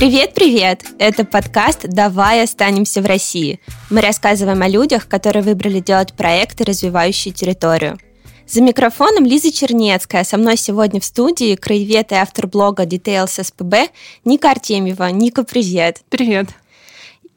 [0.00, 0.82] Привет-привет!
[0.98, 3.60] Это подкаст «Давай останемся в России».
[3.90, 7.98] Мы рассказываем о людях, которые выбрали делать проекты, развивающие территорию.
[8.46, 10.24] За микрофоном Лиза Чернецкая.
[10.24, 13.92] Со мной сегодня в студии краевед и автор блога Details СПБ
[14.24, 15.10] Ника Артемьева.
[15.10, 16.00] Ника, привет!
[16.08, 16.48] Привет!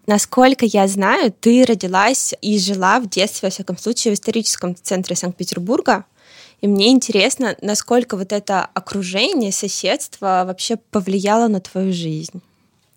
[0.07, 5.17] Насколько я знаю, ты родилась и жила в детстве, во всяком случае, в историческом центре
[5.17, 6.05] Санкт-Петербурга.
[6.61, 12.41] И мне интересно, насколько вот это окружение, соседство вообще повлияло на твою жизнь.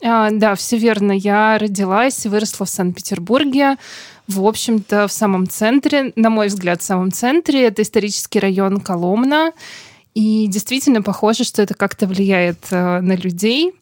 [0.02, 1.12] А, да, все верно.
[1.12, 3.76] Я родилась и выросла в Санкт-Петербурге.
[4.28, 7.64] В общем-то, в самом центре, на мой взгляд, в самом центре.
[7.64, 9.52] Это исторический район Коломна.
[10.14, 13.72] И действительно похоже, что это как-то влияет э, на людей.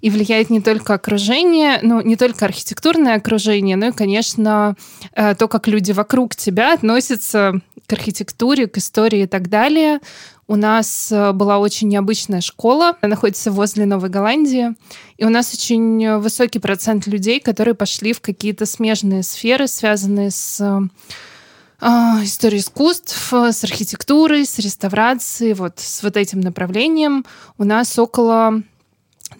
[0.00, 4.76] И влияет не только окружение, ну, не только архитектурное окружение, но и, конечно,
[5.12, 10.00] э, то, как люди вокруг тебя относятся к архитектуре, к истории и так далее.
[10.46, 14.74] У нас э, была очень необычная школа, она находится возле Новой Голландии,
[15.16, 20.60] и у нас очень высокий процент людей, которые пошли в какие-то смежные сферы, связанные с
[20.60, 21.84] э,
[22.24, 27.24] историей искусств, с архитектурой, с реставрацией, вот с вот этим направлением.
[27.58, 28.62] У нас около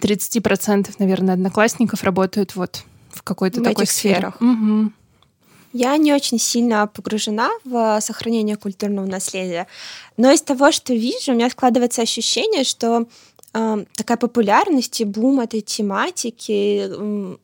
[0.01, 4.33] 30%, наверное, одноклассников работают вот в какой-то в такой сфере.
[4.41, 4.93] Угу.
[5.75, 9.67] Я не очень сильно погружена в сохранение культурного наследия,
[10.17, 13.09] но из того, что вижу, у меня складывается ощущение, что
[13.53, 17.37] э, такая популярность и бум этой тематики, э,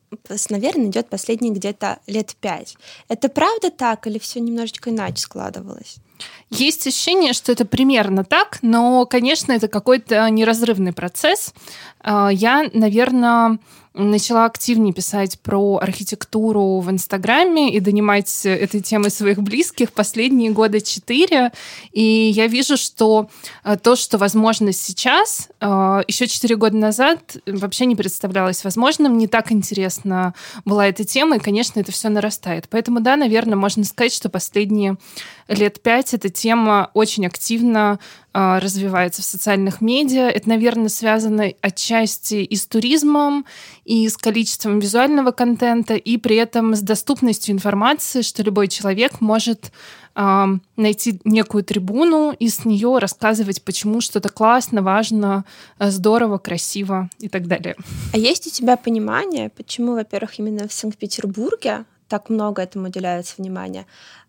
[0.49, 2.77] наверное, идет последние где-то лет пять.
[3.09, 5.97] Это правда так или все немножечко иначе складывалось?
[6.49, 11.53] Есть ощущение, что это примерно так, но, конечно, это какой-то неразрывный процесс.
[11.99, 13.59] А, я, наверное,
[13.93, 20.79] начала активнее писать про архитектуру в Инстаграме и донимать этой темой своих близких последние года
[20.79, 21.51] четыре.
[21.91, 23.29] И я вижу, что
[23.63, 29.17] э, то, что возможно сейчас, э, еще четыре года назад вообще не представлялось возможным.
[29.17, 32.67] Не так интересно была эта тема, и, конечно, это все нарастает.
[32.69, 34.95] Поэтому, да, наверное, можно сказать, что последние
[35.49, 40.29] лет пять эта тема очень активно э, развивается в социальных медиа.
[40.29, 43.45] Это, наверное, связано отчасти и с туризмом,
[43.83, 49.71] и с количеством визуального контента, и при этом с доступностью информации, что любой человек может
[50.15, 50.45] э,
[50.77, 55.43] найти некую трибуну и с нее рассказывать, почему что-то классно, важно,
[55.79, 57.75] э, здорово, красиво и так далее.
[58.13, 63.85] А есть у тебя понимание, почему, во-первых, именно в Санкт-Петербурге так много этому уделяется внимания,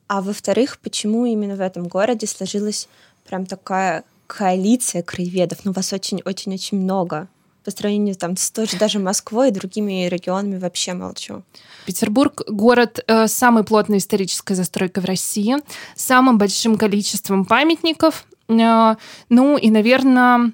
[0.08, 2.88] а во-вторых, почему именно в этом городе сложилась
[3.24, 5.64] прям такая коалиция краеведов?
[5.64, 7.28] Ну, вас очень-очень-очень много
[7.64, 11.42] по сравнению там, с той же даже Москвой и другими регионами вообще молчу.
[11.86, 15.56] Петербург— город э, с самой плотной исторической застройкой в России,
[15.94, 18.26] самым большим количеством памятников.
[18.48, 18.96] Э,
[19.28, 20.52] ну и, наверное,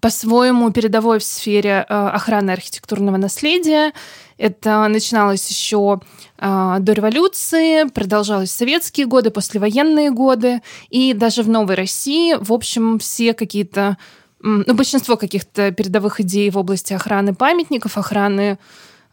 [0.00, 3.92] по-своему передовой в сфере э, охраны архитектурного наследия.
[4.38, 6.00] Это начиналось еще
[6.38, 10.62] э, до революции, продолжалось в советские годы, послевоенные годы.
[10.90, 13.96] И даже в Новой России, в общем, все какие-то
[14.40, 18.58] ну, большинство каких-то передовых идей в области охраны памятников, охраны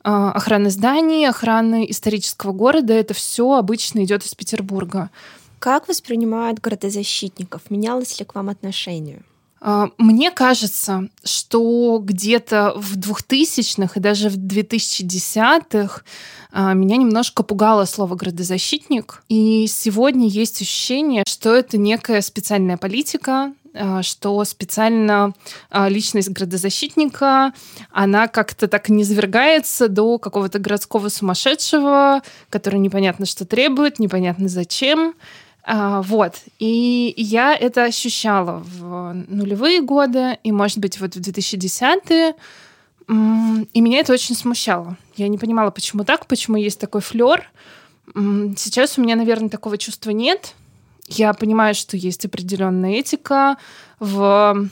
[0.04, 5.10] а, охраны зданий, охраны исторического города, это все обычно идет из Петербурга.
[5.60, 7.62] Как воспринимают городозащитников?
[7.70, 9.22] Менялось ли к вам отношение?
[9.66, 16.02] А, мне кажется, что где-то в 2000-х и даже в 2010-х
[16.52, 19.24] а, меня немножко пугало слово «градозащитник».
[19.30, 25.34] И сегодня есть ощущение, что это некая специальная политика, а, что специально
[25.72, 27.54] личность градозащитника,
[27.90, 35.14] она как-то так не свергается до какого-то городского сумасшедшего, который непонятно что требует, непонятно зачем.
[35.66, 36.36] А, вот.
[36.60, 42.36] И я это ощущала в нулевые годы, и, может быть, вот в 2010-е.
[43.10, 44.98] И меня это очень смущало.
[45.16, 47.50] Я не понимала, почему так, почему есть такой флер.
[48.14, 50.54] Сейчас у меня, наверное, такого чувства нет.
[51.08, 53.58] Я понимаю, что есть определенная этика
[54.00, 54.70] в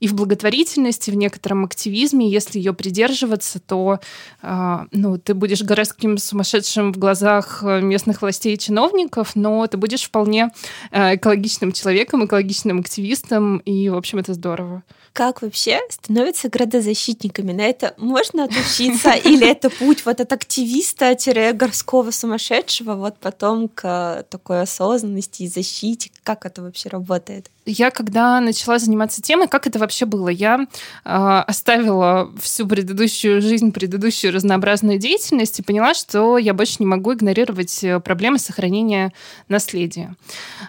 [0.00, 2.28] и в благотворительности, в некотором активизме.
[2.28, 4.00] Если ее придерживаться, то
[4.42, 9.76] э, ну, ты будешь городским сумасшедшим в глазах э, местных властей и чиновников, но ты
[9.76, 10.50] будешь вполне
[10.90, 14.82] э, экологичным человеком, экологичным активистом, и, в общем, это здорово.
[15.12, 17.52] Как вообще становятся градозащитниками?
[17.52, 19.10] На это можно отучиться?
[19.24, 26.10] Или это путь вот от активиста-городского сумасшедшего вот потом к такой осознанности и защите?
[26.22, 27.50] Как это вообще работает?
[27.66, 30.28] Я когда начала заниматься темой, как это вообще было?
[30.28, 30.64] Я э,
[31.04, 37.84] оставила всю предыдущую жизнь, предыдущую разнообразную деятельность и поняла, что я больше не могу игнорировать
[37.84, 39.12] э, проблемы сохранения
[39.48, 40.16] наследия.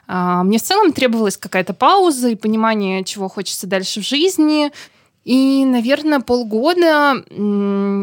[0.07, 4.71] Э, мне в целом требовалась какая-то пауза и понимание, чего хочется дальше в жизни.
[5.23, 7.23] И, наверное, полгода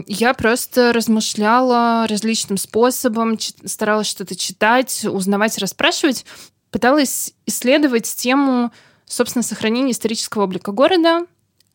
[0.06, 6.24] я просто размышляла различным способом, старалась что-то читать, узнавать, расспрашивать,
[6.70, 8.72] пыталась исследовать тему,
[9.06, 11.26] собственно, сохранения исторического облика города,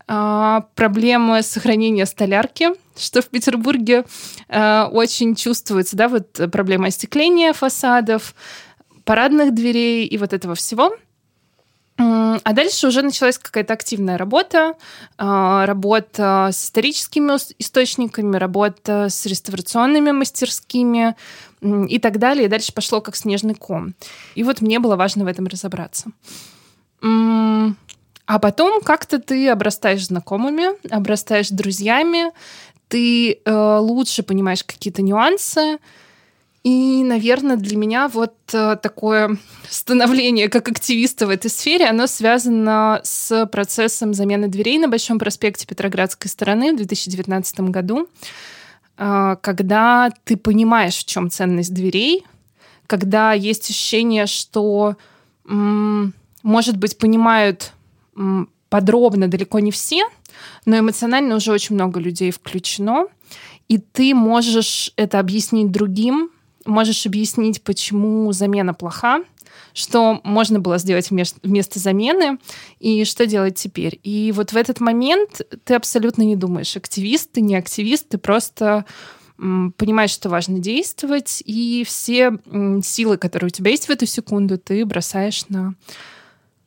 [0.08, 4.06] а, проблемы сохранения столярки, что в Петербурге
[4.50, 8.36] а, очень чувствуется, да, вот проблема остекления фасадов,
[9.06, 10.96] парадных дверей и вот этого всего.
[11.98, 14.74] А дальше уже началась какая-то активная работа,
[15.18, 21.16] а, работа с историческими источниками, работа с реставрационными мастерскими
[21.62, 22.46] и так далее.
[22.46, 23.94] И дальше пошло как снежный ком.
[24.36, 26.10] И вот мне было важно в этом разобраться.
[28.26, 32.32] А потом как-то ты обрастаешь знакомыми, обрастаешь друзьями,
[32.88, 35.80] ты э, лучше понимаешь какие-то нюансы.
[36.64, 39.38] И, наверное, для меня вот э, такое
[39.70, 45.68] становление как активиста в этой сфере, оно связано с процессом замены дверей на Большом проспекте
[45.68, 48.08] Петроградской стороны в 2019 году,
[48.98, 52.26] э, когда ты понимаешь, в чем ценность дверей,
[52.88, 54.98] когда есть ощущение, что,
[55.46, 57.72] может быть, понимают
[58.70, 60.04] подробно далеко не все,
[60.66, 63.06] но эмоционально уже очень много людей включено,
[63.68, 66.30] и ты можешь это объяснить другим,
[66.66, 69.24] можешь объяснить, почему замена плоха,
[69.74, 72.38] что можно было сделать вместо замены
[72.80, 74.00] и что делать теперь.
[74.04, 78.86] И вот в этот момент ты абсолютно не думаешь, активист ты, не активист, ты просто
[79.38, 82.38] понимаешь, что важно действовать, и все
[82.84, 85.74] силы, которые у тебя есть в эту секунду, ты бросаешь на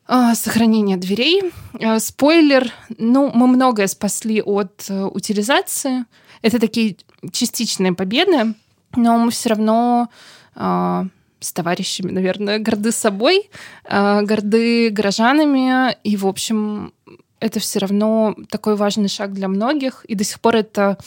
[0.09, 1.53] а, сохранение дверей.
[1.81, 6.05] А, спойлер, ну, мы многое спасли от э, утилизации.
[6.43, 6.97] Это такие
[7.33, 8.55] частичные победы,
[8.97, 10.09] но мы все равно
[10.55, 11.07] а,
[11.41, 13.51] с товарищами, наверное, горды собой,
[13.89, 16.93] горды горожанами, и, в общем,
[17.41, 20.99] это все равно такой важный шаг для многих, и до сих пор это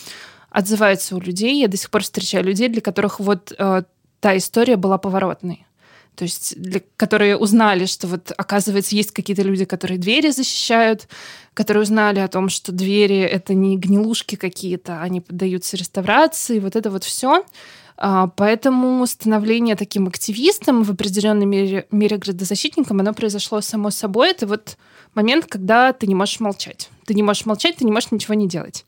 [0.49, 1.59] отзывается у людей.
[1.59, 3.83] Я до сих пор встречаю людей, для которых вот э,
[4.19, 5.65] та история была поворотной.
[6.19, 11.07] То есть, для, которые узнали, что вот, оказывается, есть какие-то люди, которые двери защищают,
[11.53, 16.91] которые узнали о том, что двери— это не гнилушки какие-то, они поддаются реставрации, вот это
[16.91, 17.45] вот все.
[17.95, 24.31] А, поэтому становление таким активистом в определенной мере, мере градозащитником, оно произошло само собой.
[24.31, 24.75] Это вот
[25.13, 26.89] момент, когда ты не можешь молчать.
[27.05, 28.83] Ты не можешь молчать, ты не можешь ничего не делать.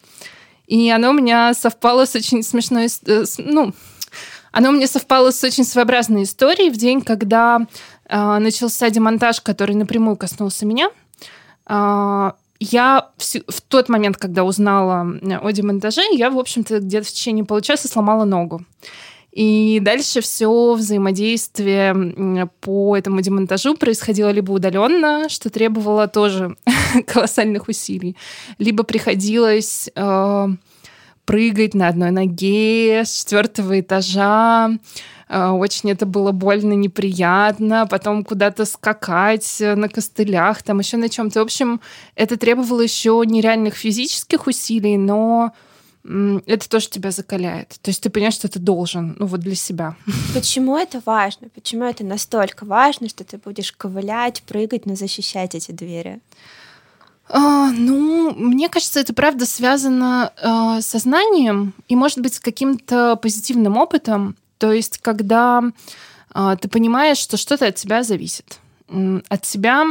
[0.67, 3.73] И оно у меня совпало с очень смешной, э, ну,
[4.51, 7.65] оно у меня совпало с очень своеобразной историей в день, когда
[8.07, 10.89] э, начался демонтаж, который напрямую коснулся меня.
[11.67, 15.07] Э, я в, в тот момент, когда узнала
[15.41, 18.61] о демонтаже, я, в общем-то, где-то в течение получаса сломала ногу.
[19.31, 26.57] И дальше все взаимодействие по этому демонтажу происходило либо удаленно, что требовало тоже
[27.07, 28.17] колоссальных усилий,
[28.57, 30.47] либо приходилось э,
[31.25, 34.71] прыгать на одной ноге с четвертого этажа.
[35.27, 37.87] А, очень это было больно, неприятно.
[37.89, 41.39] Потом куда-то скакать на костылях, там еще на чем-то.
[41.39, 41.81] В общем,
[42.15, 45.53] это требовало еще нереальных физических усилий, но
[46.03, 47.77] это тоже тебя закаляет.
[47.81, 49.95] То есть ты понимаешь, что ты должен, ну вот для себя.
[50.33, 51.49] Почему это важно?
[51.53, 56.19] Почему это настолько важно, что ты будешь ковылять, прыгать, но защищать эти двери?
[57.33, 63.15] А, ну, мне кажется, это правда связано э, со знанием и, может быть, с каким-то
[63.15, 64.35] позитивным опытом.
[64.57, 65.63] То есть, когда
[66.35, 68.59] э, ты понимаешь, что что-то от тебя зависит.
[69.29, 69.85] От тебя,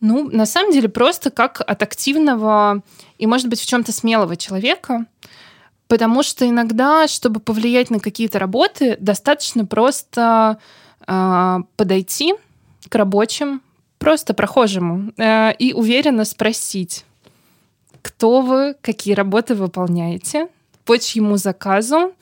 [0.00, 2.82] ну, на самом деле, просто как от активного
[3.18, 5.04] и, может быть, в чем-то смелого человека.
[5.86, 10.58] Потому что иногда, чтобы повлиять на какие-то работы, достаточно просто
[11.06, 12.36] э, подойти
[12.88, 13.60] к рабочим,
[14.00, 17.04] просто прохожему э, и уверенно спросить,
[18.02, 20.48] кто вы, какие работы выполняете,
[20.84, 22.12] по чьему заказу,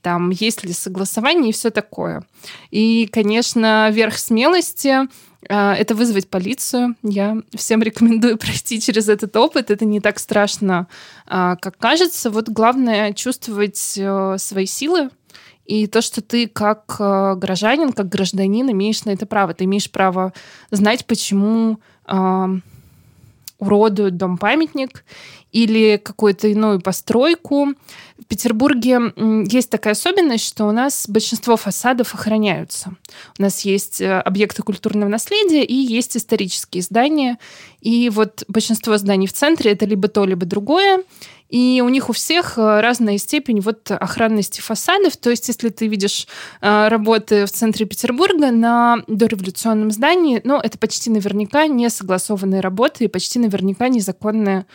[0.00, 2.24] там, есть ли согласование и все такое.
[2.70, 5.06] И, конечно, верх смелости
[5.46, 6.96] э, это вызвать полицию.
[7.02, 9.70] Я всем рекомендую пройти через этот опыт.
[9.70, 10.86] Это не так страшно,
[11.26, 12.30] э, как кажется.
[12.30, 15.10] Вот главное чувствовать э, свои силы,
[15.68, 19.52] и то, что ты как э, гражданин, как гражданин имеешь на это право.
[19.52, 20.32] Ты имеешь право
[20.70, 22.46] знать, почему э,
[23.58, 25.04] уродуют дом-памятник
[25.52, 27.74] или какую-то иную постройку.
[28.18, 29.12] В Петербурге
[29.50, 32.94] есть такая особенность, что у нас большинство фасадов охраняются.
[33.38, 37.38] У нас есть э, объекты культурного наследия и есть исторические здания.
[37.82, 41.04] И вот большинство зданий в центре это либо то, либо другое.
[41.48, 45.16] И у них у всех э, разная степень вот охранности фасадов.
[45.16, 46.26] То есть, если ты видишь
[46.60, 53.04] э, работы в центре Петербурга на дореволюционном здании, ну, это почти наверняка не согласованные работы
[53.04, 54.66] и почти наверняка незаконная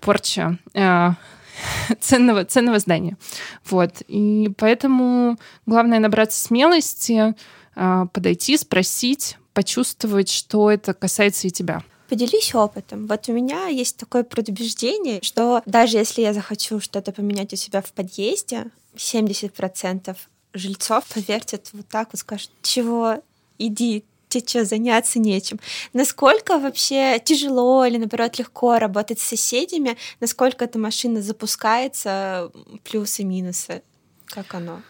[0.00, 1.10] порча э,
[2.00, 3.16] ценного, ценного здания.
[3.64, 4.02] Вот.
[4.06, 7.34] И поэтому главное набраться смелости,
[7.74, 11.82] подойти, спросить, почувствовать, что это касается и тебя.
[12.10, 13.06] Поделись опытом.
[13.06, 17.80] Вот у меня есть такое предубеждение, что даже если я захочу что-то поменять у себя
[17.82, 20.16] в подъезде, 70%
[20.52, 23.22] жильцов повертят вот так вот, скажут, чего,
[23.58, 25.60] иди, тебе что, заняться нечем.
[25.92, 32.50] Насколько вообще тяжело или, наоборот, легко работать с соседями, насколько эта машина запускается,
[32.82, 33.82] плюсы, минусы,
[34.26, 34.82] как оно?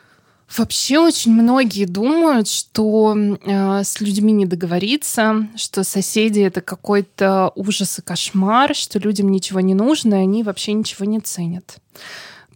[0.57, 8.01] Вообще очень многие думают, что э, с людьми не договориться, что соседи это какой-то ужас
[8.01, 11.77] и кошмар, что людям ничего не нужно, и они вообще ничего не ценят.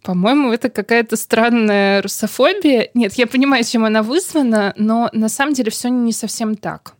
[0.03, 2.89] По-моему, это какая-то странная русофобия.
[2.93, 6.94] Нет, я понимаю, чем она вызвана, но на самом деле все не совсем так.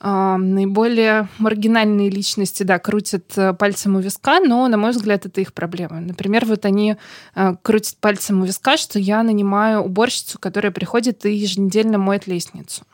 [0.00, 5.40] А, наиболее маргинальные личности, да, крутят э, пальцем у виска, но, на мой взгляд, это
[5.40, 5.98] их проблема.
[5.98, 6.94] Например, вот они
[7.34, 12.84] э, крутят пальцем у виска, что я нанимаю уборщицу, которая приходит и еженедельно моет лестницу.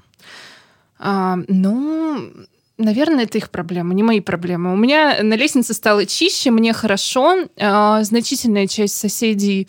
[0.99, 2.33] А, ну,
[2.79, 4.73] наверное, это их проблема, не мои проблемы.
[4.73, 7.37] У меня на лестнице стало чище, мне хорошо.
[7.61, 9.69] А, значительная часть соседей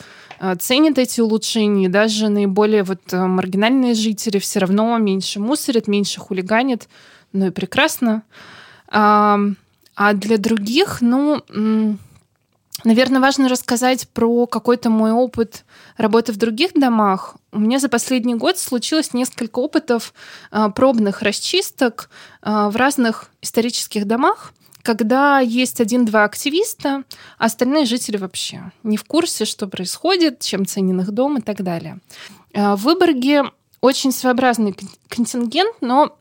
[0.60, 6.88] ценит эти улучшения, даже наиболее вот э, маргинальные жители все равно меньше мусорят, меньше хулиганят
[7.36, 8.24] ну и прекрасно.
[8.88, 9.38] А,
[9.96, 11.44] а для других, ну,
[12.84, 15.66] наверное, важно рассказать про какой-то мой опыт
[15.98, 17.36] работы в других домах.
[17.52, 20.14] У меня за последний год случилось несколько опытов
[20.52, 22.10] а, пробных расчисток
[22.42, 27.06] а, в разных исторических домах когда есть один-два активиста,
[27.40, 31.64] а остальные жители вообще не в курсе, что происходит, чем ценен их дом и так
[31.64, 31.98] далее.
[32.54, 33.46] В Выборге
[33.86, 34.76] очень своеобразный
[35.08, 36.18] контингент, но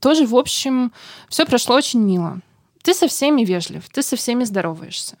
[0.00, 0.92] тоже, в общем,
[1.28, 2.40] все прошло очень мило.
[2.82, 5.16] Ты со всеми вежлив, ты со всеми здороваешься.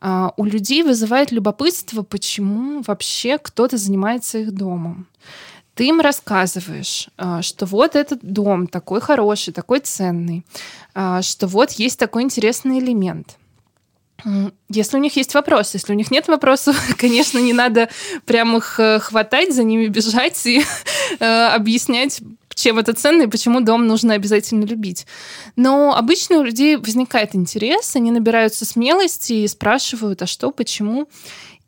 [0.00, 5.06] А, у людей вызывает любопытство, почему вообще кто-то занимается их домом.
[5.74, 10.44] Ты им рассказываешь, а, что вот этот дом такой хороший, такой ценный,
[10.94, 13.36] а, что вот есть такой интересный элемент–
[14.68, 17.88] если у них есть вопросы, если у них нет вопросов, конечно, не надо
[18.24, 20.62] прям их э, хватать, за ними бежать и
[21.20, 22.20] э, объяснять,
[22.54, 25.06] чем это ценно и почему дом нужно обязательно любить.
[25.56, 31.08] Но обычно у людей возникает интерес, они набираются смелости и спрашивают, а что, почему.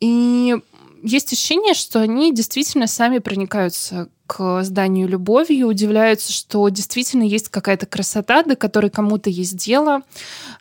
[0.00, 0.56] И
[1.04, 7.84] есть ощущение, что они действительно сами проникаются к зданию любовью, удивляются, что действительно есть какая-то
[7.84, 10.00] красота, до которой кому-то есть дело.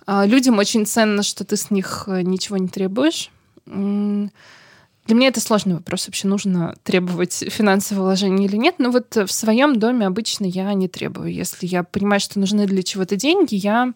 [0.05, 3.31] А, людям очень ценно, что ты с них э, ничего не требуешь.
[3.65, 6.07] Для меня это сложный вопрос.
[6.07, 8.75] Вообще нужно требовать финансового вложения или нет.
[8.79, 11.33] Но вот в своем доме обычно я не требую.
[11.33, 13.93] Если я понимаю, что нужны для чего-то деньги, я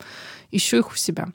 [0.51, 1.30] ищу их у себя.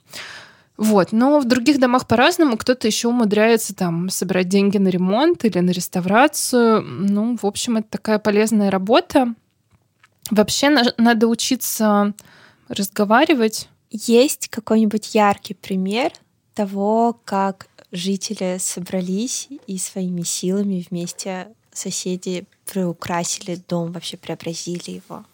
[0.77, 1.11] Вот.
[1.11, 2.57] Но в других домах по-разному.
[2.57, 6.81] Кто-то еще умудряется там собирать деньги на ремонт или на реставрацию.
[6.81, 9.33] Ну, в общем, это такая полезная работа.
[10.31, 12.13] Вообще на- надо учиться
[12.69, 13.69] разговаривать.
[13.91, 16.11] Есть какой-нибудь яркий пример
[16.55, 25.25] того, как жители собрались и своими силами вместе соседи приукрасили дом, вообще преобразили его?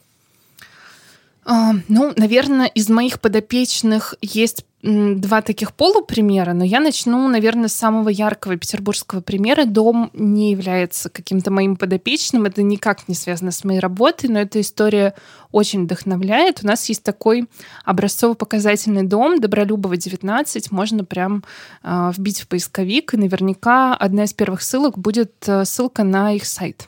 [1.46, 7.74] А, ну, наверное, из моих подопечных есть два таких полупримера, но я начну, наверное, с
[7.74, 9.66] самого яркого петербургского примера.
[9.66, 14.62] Дом не является каким-то моим подопечным, это никак не связано с моей работой, но эта
[14.62, 15.16] история
[15.52, 16.60] очень вдохновляет.
[16.64, 17.50] У нас есть такой
[17.84, 21.44] образцово-показательный дом Добролюбова 19, можно прям
[21.84, 26.46] э, вбить в поисковик, и наверняка одна из первых ссылок будет э, ссылка на их
[26.46, 26.88] сайт.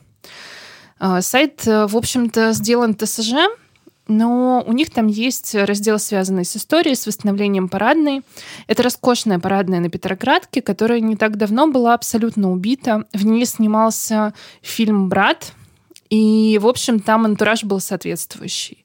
[1.01, 3.34] Э, сайт, э, в общем-то, сделан ТСЖ,
[4.12, 8.22] но у них там есть раздел, связанный с историей, с восстановлением парадной.
[8.68, 13.06] Это роскошная парадная на Петроградке, которая не так давно была абсолютно убита.
[13.13, 15.53] В ней снимался фильм «Брат»,
[16.10, 18.84] и, в общем, там антураж был соответствующий.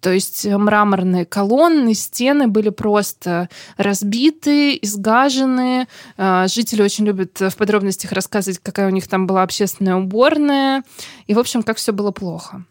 [0.00, 5.86] То есть мраморные колонны, стены были просто разбиты, изгажены.
[6.16, 10.82] А, жители очень любят в подробностях рассказывать, какая у них там была общественная уборная.
[11.28, 12.64] И, в общем, как все было плохо.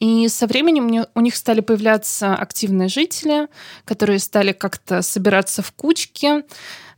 [0.00, 3.48] И со временем у них стали появляться активные жители,
[3.84, 6.42] которые стали как-то собираться в кучки,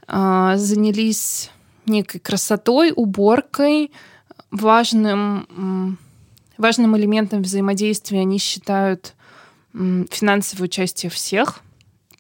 [0.06, 1.50] а, занялись
[1.84, 3.90] некой красотой, уборкой,
[4.52, 5.98] важным,
[6.56, 9.14] важным элементом взаимодействия они считают
[9.72, 11.60] финансовое участие всех.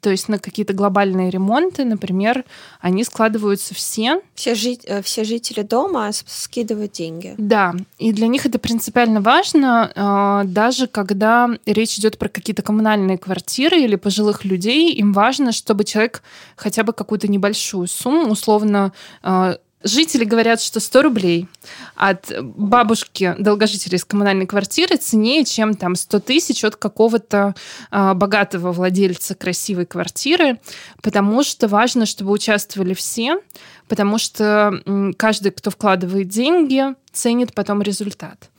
[0.02, 2.44] То есть на какие-то глобальные ремонты, например,
[2.80, 4.20] они складываются все.
[4.34, 7.34] Все, жи- э, все жители дома скидывают деньги.
[7.38, 13.16] Да, и для них это принципиально важно, а, даже когда речь идет про какие-то коммунальные
[13.16, 16.24] квартиры или пожилых людей, им важно, чтобы человек
[16.56, 18.92] хотя бы какую-то небольшую сумму, условно,
[19.22, 21.48] а, Жители говорят, что 100 рублей
[21.94, 27.54] от бабушки долгожителя из коммунальной квартиры ценнее, чем там 100 тысяч от какого-то
[27.90, 30.60] э, богатого владельца красивой квартиры,
[31.02, 33.40] потому что важно, чтобы участвовали все,
[33.88, 38.51] потому что каждый, кто вкладывает деньги, ценит потом результат.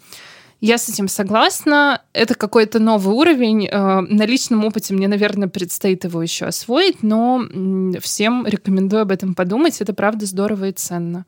[0.63, 2.01] Я с этим согласна.
[2.13, 3.67] Это какой-то новый уровень.
[3.67, 7.41] Э, на личном опыте мне, наверное, предстоит его еще освоить, но
[7.99, 9.81] всем рекомендую об этом подумать.
[9.81, 11.25] Это правда здорово и ценно.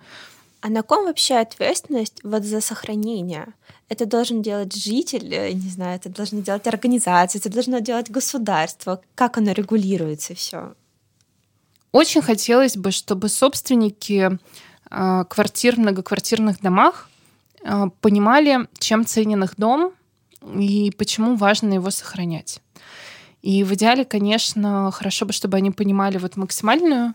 [0.62, 3.48] А на ком вообще ответственность вот за сохранение?
[3.90, 9.02] Это должен делать житель, э, не знаю, это должно делать организация, это должно делать государство.
[9.16, 10.76] Как оно регулируется все?
[11.92, 14.40] Очень хотелось бы, чтобы собственники
[14.90, 17.10] э, квартир в многоквартирных домах
[18.02, 19.94] понимали, чем ценен их дом
[20.42, 22.62] и почему важно его сохранять.
[23.42, 27.14] И в идеале, конечно, хорошо бы, чтобы они понимали вот максимальную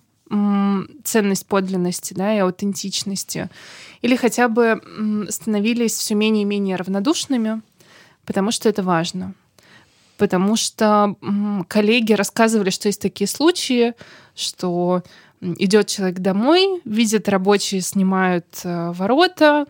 [1.02, 3.50] ценность подлинности да, и аутентичности.
[4.00, 4.80] Или хотя бы
[5.28, 7.62] становились все менее и менее равнодушными,
[8.24, 9.34] потому что это важно.
[10.18, 11.16] Потому что
[11.66, 13.94] коллеги рассказывали, что есть такие случаи,
[14.36, 15.02] что
[15.40, 19.66] идет человек домой, видит рабочие снимают э, ворота, а,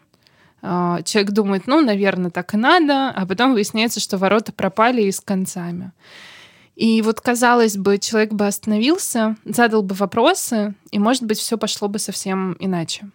[0.63, 5.21] человек думает, ну, наверное, так и надо, а потом выясняется, что ворота пропали и с
[5.21, 5.93] концами.
[6.77, 11.89] И вот, казалось бы, человек бы остановился, задал бы вопросы, и, может быть, все пошло
[11.89, 13.11] бы совсем иначе.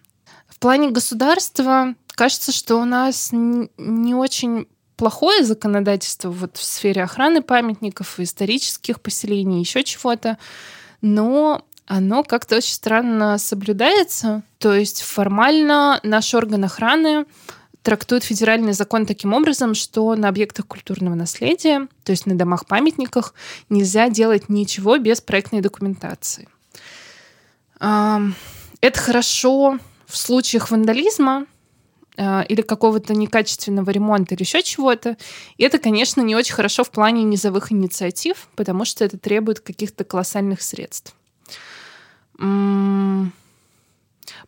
[0.48, 7.42] В плане государства кажется, что у нас не очень плохое законодательство вот в сфере охраны
[7.42, 10.38] памятников, исторических поселений, еще чего-то,
[11.02, 14.42] но оно как-то очень странно соблюдается.
[14.58, 17.26] То есть формально наш орган охраны
[17.82, 23.32] трактует федеральный закон таким образом, что на объектах культурного наследия, то есть на домах-памятниках,
[23.68, 26.48] нельзя делать ничего без проектной документации.
[27.78, 31.46] Это хорошо в случаях вандализма
[32.16, 35.16] а, или какого-то некачественного ремонта или еще чего-то.
[35.56, 40.04] И это, конечно, не очень хорошо в плане низовых инициатив, потому что это требует каких-то
[40.04, 41.15] колоссальных средств.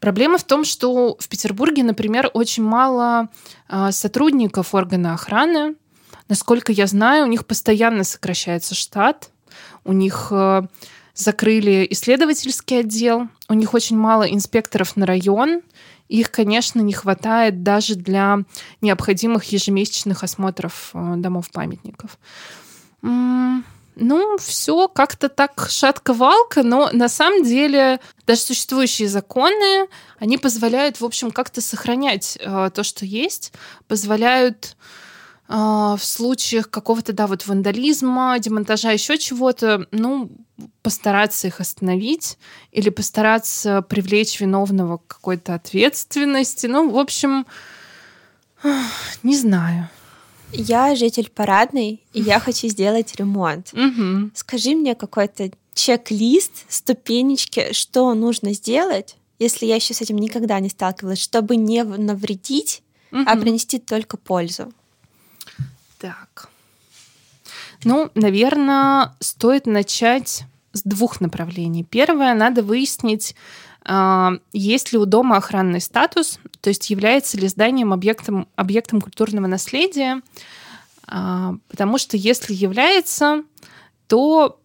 [0.00, 3.28] Проблема в том, что в Петербурге, например, очень мало
[3.68, 5.74] а, сотрудников органа охраны.
[6.28, 9.30] Насколько я знаю, у них постоянно сокращается штат,
[9.84, 10.62] у них э,
[11.14, 15.62] закрыли исследовательский отдел, у них очень мало инспекторов на район,
[16.08, 18.40] их, конечно, не хватает даже для
[18.82, 22.18] необходимых ежемесячных осмотров э, домов-памятников.
[24.00, 31.04] Ну, все как-то так шатко-валко, но на самом деле даже существующие законы, они позволяют, в
[31.04, 33.52] общем, как-то сохранять э, то, что есть,
[33.88, 34.76] позволяют
[35.48, 40.30] э, в случаях какого-то, да, вот вандализма, демонтажа, еще чего-то, ну,
[40.82, 42.38] постараться их остановить
[42.70, 46.66] или постараться привлечь виновного к какой-то ответственности.
[46.66, 47.46] Ну, в общем,
[49.24, 49.88] не знаю.
[50.52, 53.72] Я житель парадный, и я хочу сделать ремонт.
[53.72, 54.30] Угу.
[54.34, 60.68] Скажи мне какой-то чек-лист, ступенечки, что нужно сделать, если я еще с этим никогда не
[60.68, 62.82] сталкивалась, чтобы не навредить,
[63.12, 63.22] угу.
[63.26, 64.72] а принести только пользу.
[65.98, 66.48] Так.
[67.84, 71.84] Ну, наверное, стоит начать с двух направлений.
[71.84, 73.34] Первое, надо выяснить,
[74.52, 80.20] есть ли у дома охранный статус, то есть является ли зданием объектом, объектом культурного наследия,
[81.06, 83.44] а, потому что если является,
[84.06, 84.60] то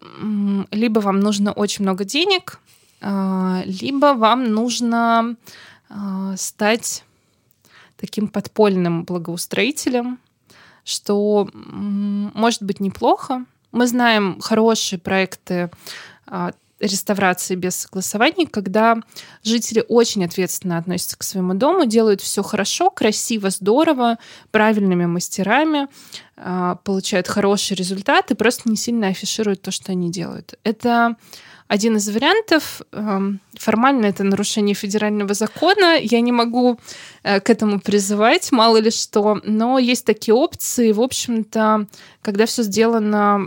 [0.71, 2.59] либо вам нужно очень много денег,
[3.01, 5.35] а, либо вам нужно
[6.35, 7.03] стать
[7.97, 10.17] таким подпольным благоустроителем,
[10.83, 13.45] что может быть неплохо.
[13.71, 15.69] Мы знаем хорошие проекты
[16.83, 18.97] реставрации без согласований, когда
[19.43, 24.17] жители очень ответственно относятся к своему дому, делают все хорошо, красиво, здорово,
[24.51, 25.87] правильными мастерами,
[26.35, 30.55] а, получают хороший результат и просто не сильно афишируют то, что они делают.
[30.63, 31.15] Это
[31.67, 32.81] один из вариантов.
[33.57, 35.97] Формально это нарушение федерального закона.
[35.99, 36.79] Я не могу
[37.23, 39.39] э, к этому призывать, мало ли что.
[39.43, 40.91] Но есть такие опции.
[40.91, 41.87] В общем-то,
[42.21, 43.41] когда все сделано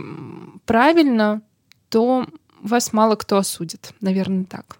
[0.65, 1.41] правильно,
[1.89, 2.25] то
[2.61, 4.77] вас мало кто осудит, наверное, так.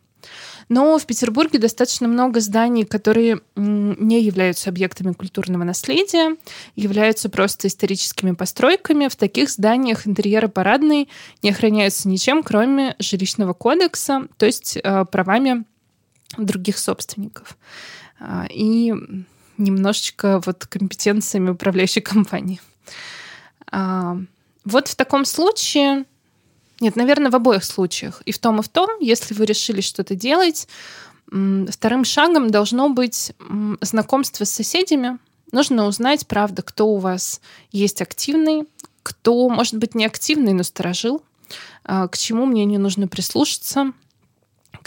[0.70, 6.36] Но в Петербурге достаточно много зданий, которые не являются объектами культурного наследия,
[6.76, 9.08] являются просто историческими постройками.
[9.08, 11.08] В таких зданиях интерьеры парадные
[11.42, 15.64] не охраняются ничем, кроме жилищного кодекса, то есть э, правами
[16.38, 17.58] других собственников.
[18.20, 18.94] А, и
[19.58, 22.60] немножечко вот компетенциями управляющей компании.
[23.72, 24.18] А,
[24.66, 26.06] вот в таком случае
[26.80, 28.22] нет, наверное, в обоих случаях.
[28.26, 30.68] И в том, и в том, если вы решили что-то делать,
[31.28, 33.34] вторым шагом должно быть
[33.82, 35.18] знакомство с соседями.
[35.52, 38.68] Нужно узнать, правда, кто у вас есть активный,
[39.04, 41.24] кто, может быть, не активный, но сторожил,
[41.84, 43.94] а, к чему мнению нужно прислушаться,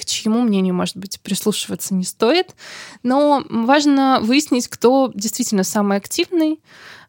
[0.00, 2.54] к чьему мнению, может быть, прислушиваться не стоит.
[3.02, 6.60] Но важно выяснить, кто действительно самый активный,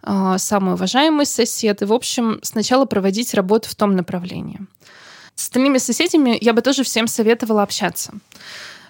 [0.04, 4.60] а, самый уважаемый сосед, и, в общем, сначала проводить работу в том направлении.
[5.36, 8.14] С остальными соседями я бы тоже всем советовала общаться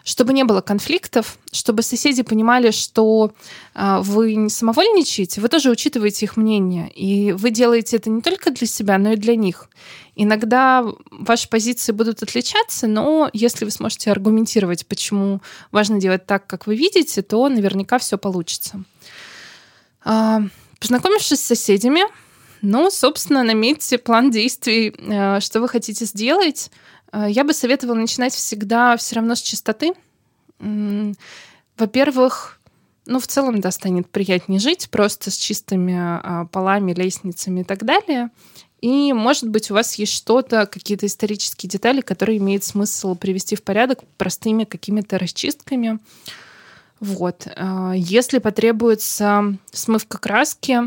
[0.04, 3.34] чтобы не было конфликтов, чтобы соседи понимали, что
[3.76, 8.52] э, вы не самовольничаете, вы тоже учитываете их мнение, и вы делаете это не только
[8.52, 9.70] для себя, но и для них.
[10.16, 16.68] Иногда ваши позиции будут отличаться, но если вы сможете аргументировать, почему важно делать так, как
[16.68, 18.84] вы видите, то наверняка все получится.
[20.04, 20.42] А,
[20.82, 22.02] Познакомившись с соседями,
[22.62, 26.72] ну, собственно, наметьте план действий, э, что вы хотите сделать.
[27.12, 29.94] Э, я бы советовала начинать всегда все равно с чистоты.
[31.78, 32.60] Во-первых,
[33.08, 37.84] ну, в целом, да, станет приятнее жить просто с чистыми а, полами, лестницами и так
[37.84, 38.30] далее.
[38.80, 43.64] И, может быть, у вас есть что-то, какие-то исторические детали, которые имеет смысл привести в
[43.64, 46.00] порядок простыми какими-то расчистками.
[47.02, 47.48] Вот.
[47.56, 50.82] А, если потребуется смывка краски,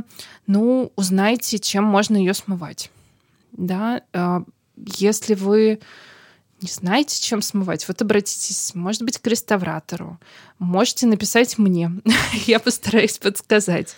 [0.47, 2.91] ну, узнайте, чем можно ее смывать.
[3.53, 4.45] Да, а,
[4.77, 5.81] если вы
[6.61, 10.19] не знаете, чем смывать, вот обратитесь, может быть, к реставратору.
[10.59, 11.91] Можете написать мне.
[12.47, 13.97] Я постараюсь подсказать.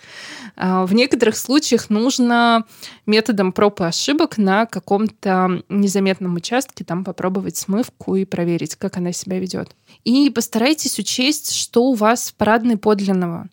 [0.55, 2.65] А, в некоторых случаях нужно
[3.05, 9.11] методом проб и ошибок на каком-то незаметном участке там попробовать смывку и проверить, как она
[9.11, 9.75] себя ведет.
[10.03, 13.47] И постарайтесь учесть, что у вас в парадной подлинного.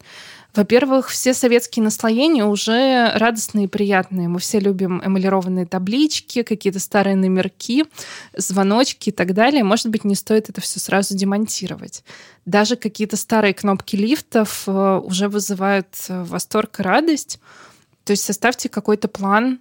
[0.54, 4.28] Во-первых, все советские наслоения уже радостные и приятные.
[4.28, 7.84] Мы все любим эмалированные таблички, какие-то старые номерки,
[8.36, 9.64] звоночки и так далее.
[9.64, 12.04] Может быть, не стоит это все сразу демонтировать.
[12.46, 17.40] Даже какие-то старые кнопки лифтов э, уже вызывают э, восторг и радость.
[18.04, 19.58] То есть составьте какой-то план,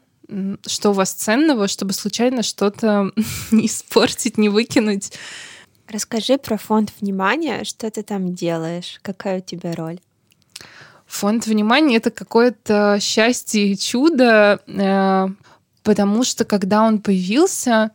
[0.68, 3.12] что у вас ценного, чтобы случайно что-то
[3.52, 5.14] не испортить, не выкинуть.
[5.88, 10.00] Расскажи про фонд внимания, что ты там делаешь, какая у тебя роль?
[11.08, 15.28] Фонд внимания— это какое-то счастье и чудо, э,
[15.84, 17.92] потому что когда он появился,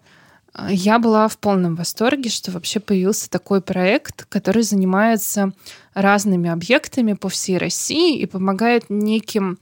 [0.54, 5.52] э, я была в полном восторге, что вообще появился такой проект, который занимается
[5.94, 9.58] разными объектами по всей России и помогает неким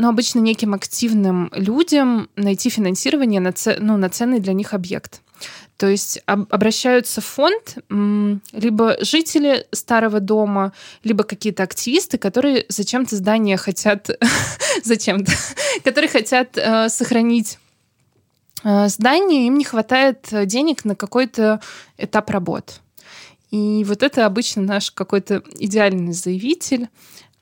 [0.00, 5.22] ну, обычно неким активным людям найти финансирование на, ну, на ценный для них объект.
[5.78, 7.78] То есть об, обращаются в фонд
[8.52, 10.72] либо жители старого дома,
[11.04, 14.10] либо какие-то активисты, которые зачем-то здание хотят,
[14.84, 15.32] зачем-то,
[15.84, 17.60] которые хотят э, сохранить
[18.64, 21.60] э, здание, им не хватает денег на какой-то
[21.96, 22.80] этап работ.
[23.52, 26.88] И вот это обычно наш какой-то идеальный заявитель,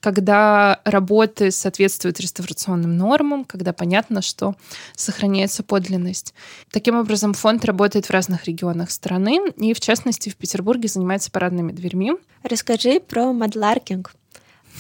[0.01, 4.55] когда работы соответствуют реставрационным нормам, когда понятно, что
[4.95, 6.35] сохраняется подлинность.
[6.71, 11.73] Таким образом, фонд работает в разных регионах страны и, в частности, в Петербурге занимается парадными
[11.73, 12.13] дверьми.
[12.43, 14.15] Расскажи про мадларкинг.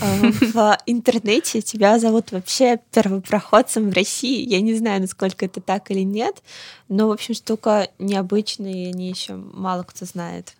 [0.00, 4.46] Э, в интернете тебя зовут вообще первопроходцем в России.
[4.46, 6.42] Я не знаю, насколько это так или нет,
[6.88, 10.55] но, в общем, штука необычная, и они еще мало кто знает.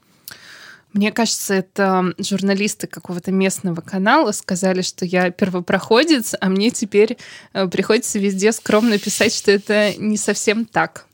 [0.92, 7.18] Мне кажется, это журналисты какого-то местного канала сказали, что я первопроходец, а мне теперь
[7.53, 11.07] э, приходится везде скромно писать, что это не совсем так.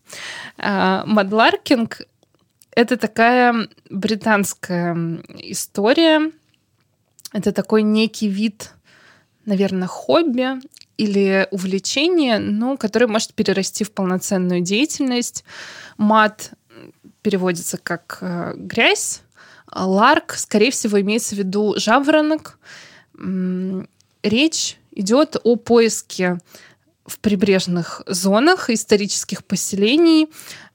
[0.59, 2.03] А, мадларкинг—
[2.71, 4.95] это такая британская
[5.39, 6.31] история.
[7.33, 8.71] Это такой некий вид,
[9.47, 10.61] наверное, хобби
[10.97, 15.45] или увлечение, ну, который может перерасти в полноценную деятельность.
[15.97, 16.53] Мат
[17.23, 19.23] переводится как э, грязь,
[19.75, 22.59] Ларк, скорее всего, имеется в виду жаворонок.
[24.23, 26.39] Речь идет о поиске
[27.07, 30.29] в прибрежных зонах исторических поселений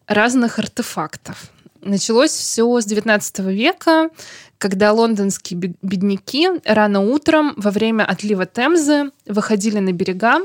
[0.07, 1.51] разных артефактов.
[1.81, 4.09] Началось все с XIX века,
[4.57, 10.39] когда лондонские бедняки рано утром во время отлива Темзы выходили на берега,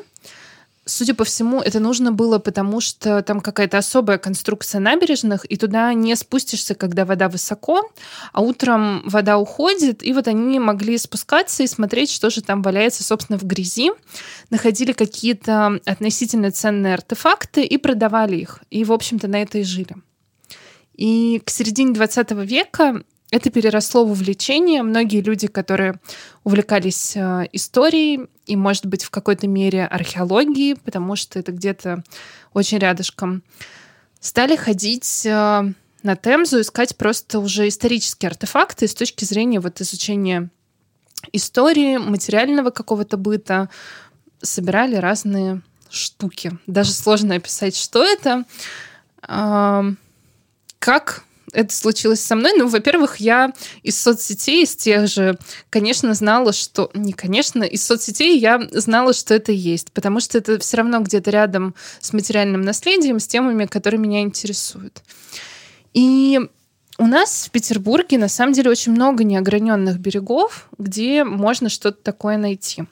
[0.85, 5.95] Судя по всему, это нужно было, потому что там какая-то особая конструкция набережных, и туда
[5.95, 7.89] не спустишься, когда вода высоко,
[8.33, 13.05] а утром вода уходит, и вот они могли спускаться и смотреть, что же там валяется,
[13.05, 13.93] собственно, в грязи,
[14.51, 18.59] находили какие-то относительно ценные артефакты и продавали их.
[18.71, 19.95] И, в общем-то, на это и жили.
[20.95, 24.83] И к середине 20 века это переросло в увлечение.
[24.83, 25.99] Многие люди, которые
[26.45, 32.05] увлекались э, историей и, может быть, в какой-то мере археологией, потому что это где-то
[32.53, 33.43] очень рядышком,
[34.21, 35.63] стали ходить э,
[36.03, 40.51] на Темзу, искать просто уже исторические артефакты с точки зрения вот изучения
[41.33, 43.71] истории, материального какого-то быта,
[44.43, 46.59] собирали разные штуки.
[46.67, 48.45] Даже сложно описать, что это.
[50.81, 52.53] Как это случилось со мной?
[52.57, 55.39] Ну, во-первых, я из соцсетей, из тех же,
[55.71, 56.91] конечно, знала, что...
[56.95, 61.31] Не конечно, из соцсетей я знала, что это есть, потому что это все равно где-то
[61.31, 65.03] рядом с материальным наследием, с темами, которые меня интересуют.
[65.93, 66.41] И
[66.99, 72.39] у нас в Петербурге на самом деле очень много неограненных берегов, где можно что-то такое
[72.39, 72.85] найти.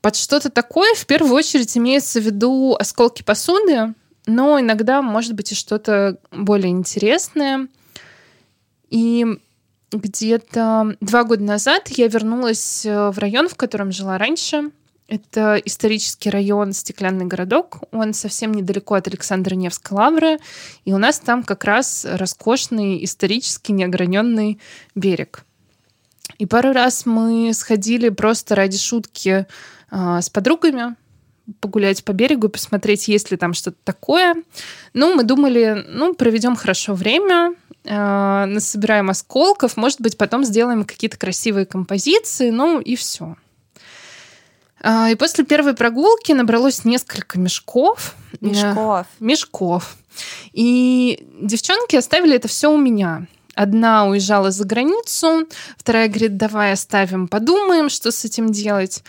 [0.00, 3.94] Под что-то такое в первую очередь имеется в виду осколки посуды,
[4.26, 7.68] но иногда может быть и что-то более интересное–
[8.92, 9.26] и
[9.90, 14.70] где-то два года назад я вернулась э, в район, в котором жила раньше.
[15.08, 17.78] Это исторический район Стеклянный городок.
[17.90, 20.38] Он совсем недалеко от Александра Невской лавры.
[20.84, 24.60] И у нас там как раз роскошный исторический неограненный
[24.94, 25.44] берег.
[26.36, 29.46] И пару раз мы сходили просто ради шутки
[29.90, 30.96] э, с подругами
[31.60, 34.34] погулять по берегу, посмотреть, есть ли там что-то такое.
[34.94, 41.18] Ну, мы думали, ну, проведем хорошо время, э, насобираем осколков, может быть, потом сделаем какие-то
[41.18, 43.36] красивые композиции, ну и все.
[44.82, 48.14] Э, и после первой прогулки набралось несколько мешков.
[48.40, 49.06] Мешков.
[49.20, 49.96] Мешков.
[50.52, 53.26] И девчонки оставили это все у меня.
[53.54, 59.04] Одна уезжала за границу, вторая говорит, давай оставим, подумаем, что с этим делать.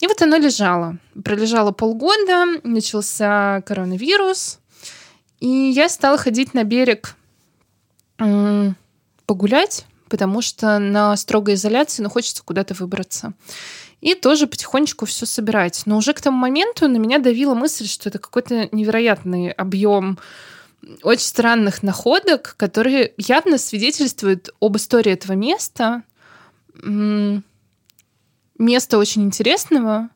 [0.00, 0.98] И вот оно лежало.
[1.24, 4.58] Пролежало полгода, начался коронавирус,
[5.40, 7.16] и я стала ходить на берег
[9.26, 13.32] погулять, потому что на строгой изоляции, ну, хочется куда-то выбраться.
[14.00, 15.82] И тоже потихонечку все собирать.
[15.86, 20.18] Но уже к тому моменту на меня давила мысль, что это какой-то невероятный объем
[21.02, 26.02] очень странных находок, которые явно свидетельствуют об истории этого места.
[28.58, 30.10] Место очень интересного,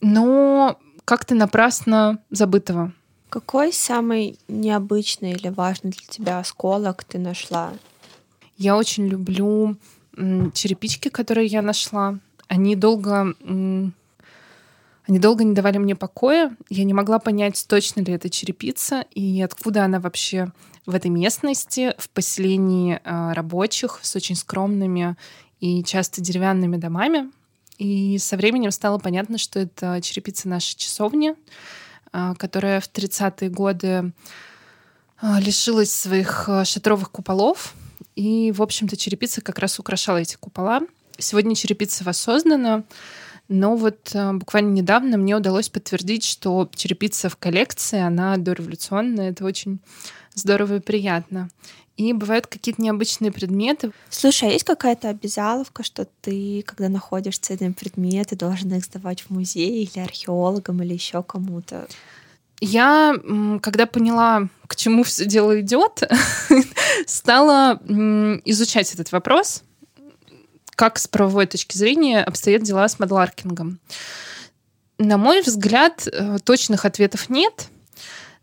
[0.00, 2.92] но как-то напрасно забытого.
[3.28, 7.72] Какой самый необычный или важный для тебя осколок ты нашла?
[8.56, 9.76] Я очень люблю
[10.54, 12.18] черепички, которые я нашла.
[12.48, 13.34] Они долго
[15.08, 16.56] они долго не давали мне покоя.
[16.68, 20.48] Я не могла понять, точно ли это черепица и откуда она вообще
[20.84, 25.16] в этой местности, в поселении а, рабочих с очень скромными
[25.60, 27.30] и часто деревянными домами.
[27.78, 31.34] И со временем стало понятно, что это черепица нашей часовни.
[32.12, 34.12] А, которая в 30-е годы
[35.20, 37.74] а, лишилась своих а, шатровых куполов.
[38.14, 40.80] И, в общем-то, черепица как раз украшала эти купола.
[41.18, 42.84] Сегодня черепица воссоздана,
[43.48, 49.30] но вот буквально недавно мне удалось подтвердить, что черепица в коллекции, она дореволюционная.
[49.30, 49.80] Это очень
[50.36, 51.48] здорово и приятно.
[51.96, 53.90] И бывают какие-то необычные предметы.
[54.10, 59.30] Слушай, а есть какая-то обязаловка, что ты, когда находишь ценные предметы, должен их сдавать в
[59.30, 61.88] музей или археологам, или еще кому-то?
[62.60, 63.14] Я,
[63.62, 66.02] когда поняла, к чему все дело идет,
[67.06, 67.80] стала
[68.44, 69.62] изучать этот вопрос,
[70.74, 73.78] как с правовой точки зрения обстоят дела с мадларкингом.
[74.98, 77.68] На мой взгляд, э, точных ответов нет—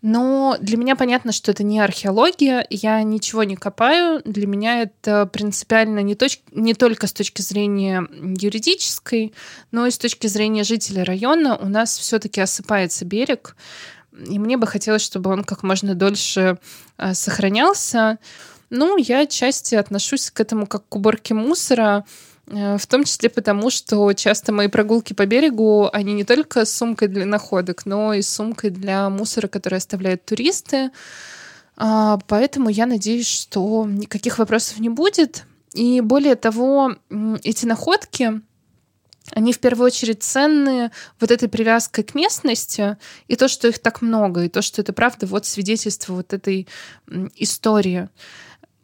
[0.04, 4.22] но для меня понятно, что это не археология, я ничего не копаю.
[4.26, 6.42] Для меня это принципиально не, точ...
[6.52, 8.06] не только с точки зрения
[8.38, 9.34] юридической,
[9.72, 11.56] но и с точки зрения жителей района.
[11.56, 13.56] У нас все-таки осыпается берег,
[14.12, 16.60] и мне бы хотелось, чтобы он как можно дольше
[16.98, 18.20] э, сохранялся.
[18.70, 22.04] Ну, я отчасти отношусь к этому как к уборке мусора.
[22.48, 26.74] Э, в том числе потому, что часто мои прогулки по берегу, они не только с
[26.74, 30.92] сумкой для находок, но и с сумкой для мусора, который оставляют туристы.
[31.76, 35.46] А, поэтому я надеюсь, что никаких вопросов не будет.
[35.74, 36.96] И более того,
[37.44, 38.42] эти находки,
[39.32, 44.02] они в первую очередь ценны вот этой привязкой к местности, и то, что их так
[44.02, 46.68] много, и то, что это правда вот свидетельство вот этой
[47.36, 48.10] истории.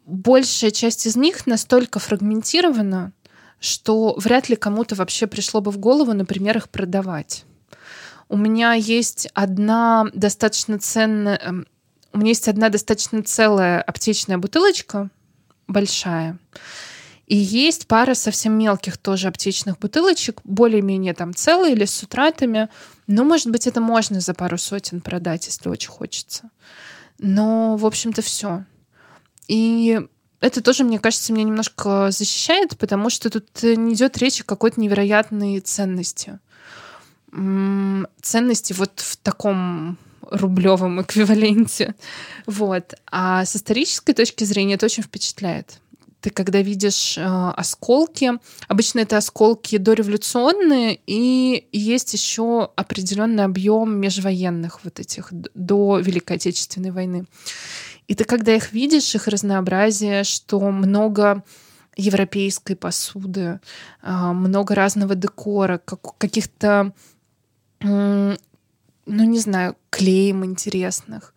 [0.06, 3.14] Большая часть из них настолько фрагментирована,
[3.60, 7.46] что вряд ли кому-то вообще пришло бы в голову, например, их продавать.
[8.28, 11.38] у меня есть одна достаточно ценная...
[11.38, 11.68] Эм,
[12.14, 15.10] у меня есть одна достаточно целая аптечная бутылочка,
[15.68, 16.38] большая.
[17.30, 22.70] И есть пара совсем мелких тоже аптечных бутылочек, более-менее там целые или с утратами.
[23.06, 26.50] Ну, может быть, это можно за пару сотен продать, если очень хочется.
[27.20, 28.66] Но, в общем-то, все.
[29.48, 30.02] И
[30.42, 34.80] это тоже, мне кажется, меня немножко защищает, потому что тут не идет речь о какой-то
[34.80, 36.40] невероятной ценности.
[38.22, 39.98] Ценности вот в таком
[40.32, 41.96] рублевом эквиваленте.
[42.46, 42.94] Вот.
[43.12, 45.80] А с исторической точки зрения это очень впечатляет.
[46.22, 47.24] Ты когда видишь э,
[47.56, 48.34] осколки,
[48.68, 56.92] обычно это осколки дореволюционные, и есть еще определенный объем межвоенных вот этих до Великой Отечественной
[56.92, 57.26] войны.
[58.10, 61.44] И ты когда их видишь, их разнообразие, что много
[61.96, 63.60] европейской посуды,
[64.02, 66.92] э, много разного декора, как, каких-то,
[67.82, 68.36] ну
[69.06, 71.36] не знаю, клеем интересных.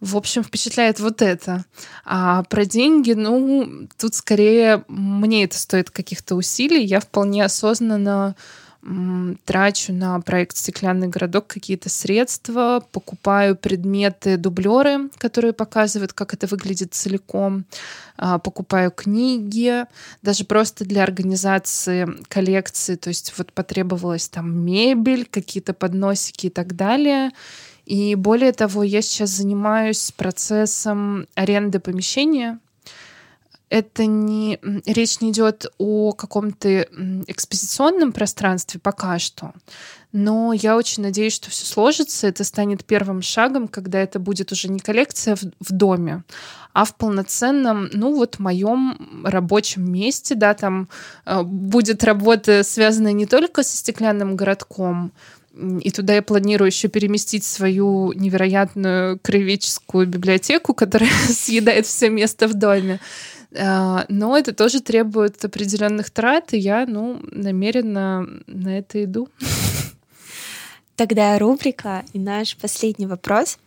[0.00, 1.64] В общем, впечатляет вот это.
[2.04, 6.84] А про деньги, ну, тут скорее мне это стоит каких-то усилий.
[6.84, 8.34] Я вполне осознанно
[9.44, 16.94] трачу на проект «Стеклянный городок» какие-то средства, покупаю предметы, дублеры, которые показывают, как это выглядит
[16.94, 17.64] целиком,
[18.16, 19.84] а, покупаю книги,
[20.22, 26.76] даже просто для организации коллекции, то есть вот потребовалась там мебель, какие-то подносики и так
[26.76, 27.30] далее.
[27.84, 32.58] И более того, я сейчас занимаюсь процессом аренды помещения.
[33.70, 36.68] Это не речь не идет о каком-то
[37.26, 39.52] экспозиционном пространстве пока что,
[40.12, 42.26] но я очень надеюсь, что все сложится.
[42.26, 46.24] Это станет первым шагом, когда это будет уже не коллекция в, в доме,
[46.72, 50.88] а в полноценном, ну вот моем рабочем месте, да, там
[51.26, 55.12] э, будет работа, связанная не только со стеклянным городком,
[55.58, 62.54] и туда я планирую еще переместить свою невероятную краеведческую библиотеку, которая съедает все место в
[62.54, 63.00] доме.
[63.56, 69.28] А, но это тоже требует определенных трат, и я, ну, намеренно на это иду.
[70.96, 73.58] Тогда рубрика и наш последний вопрос.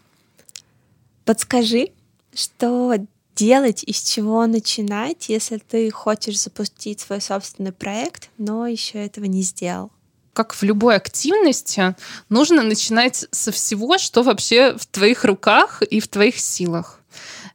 [1.26, 1.89] Подскажи,
[2.34, 2.96] что
[3.36, 9.26] делать и с чего начинать, если ты хочешь запустить свой собственный проект, но еще этого
[9.26, 9.91] не сделал?
[10.34, 11.94] как в любой активности,
[12.30, 17.01] нужно начинать со всего, что вообще в твоих руках и в твоих силах.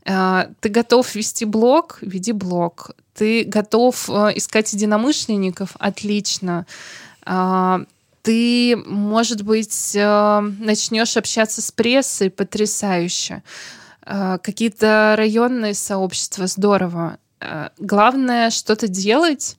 [0.06, 1.98] Э, ты готов вести блог?
[2.00, 2.92] Веди блог.
[3.14, 5.70] Ты готов э, искать единомышленников?
[5.78, 6.66] Отлично.
[7.24, 7.84] Э,
[8.22, 12.28] ты, может быть, начнешь общаться с прессой?
[12.28, 13.44] Потрясающе.
[14.04, 16.48] Какие-то районные сообщества?
[16.48, 17.18] Здорово.
[17.78, 19.56] Главное что-то делать,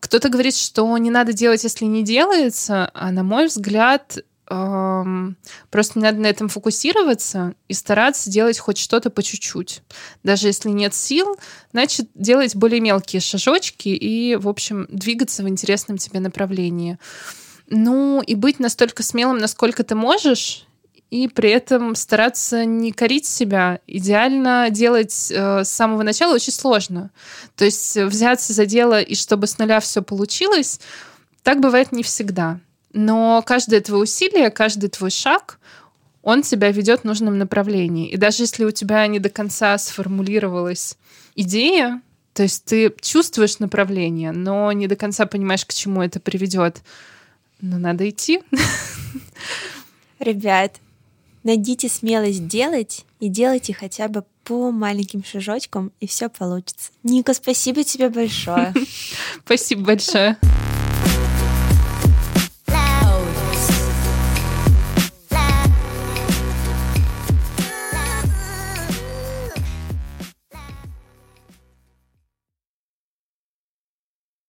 [0.00, 6.18] кто-то говорит, что не надо делать, если не делается, а на мой взгляд, просто надо
[6.18, 9.82] на этом фокусироваться и стараться делать хоть что-то по чуть-чуть.
[10.22, 11.36] Даже если нет сил,
[11.72, 16.98] значит, делать более мелкие шажочки и, в общем, двигаться в интересном тебе направлении.
[17.68, 20.66] Ну, и быть настолько смелым, насколько ты можешь,
[21.10, 23.80] и при этом стараться не корить себя.
[23.86, 27.10] Идеально делать э, с самого начала очень сложно.
[27.56, 30.80] То есть взяться за дело и чтобы с нуля все получилось,
[31.42, 32.58] так бывает не всегда.
[32.94, 35.58] Но каждое твое усилие, каждый твой шаг,
[36.22, 38.08] он тебя ведет в нужном направлении.
[38.08, 40.96] И даже если у тебя не до конца сформулировалась
[41.34, 42.00] идея,
[42.34, 46.82] то есть ты чувствуешь направление, но не до конца понимаешь, к чему это приведет,
[47.60, 48.40] но надо идти.
[50.20, 50.76] Ребят,
[51.42, 56.92] найдите смелость делать и делайте хотя бы по маленьким шажочкам, и все получится.
[57.02, 58.72] Ника, спасибо тебе большое.
[59.44, 60.38] Спасибо большое.